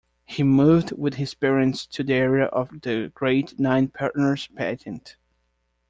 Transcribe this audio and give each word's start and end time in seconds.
He 0.25 0.41
moved 0.41 0.91
with 0.93 1.13
his 1.13 1.35
parents 1.35 1.85
to 1.85 2.03
the 2.03 2.15
area 2.15 2.45
of 2.45 2.69
the 2.81 3.11
Great 3.13 3.59
Nine 3.59 3.89
Partners 3.89 4.47
Patent. 4.55 5.15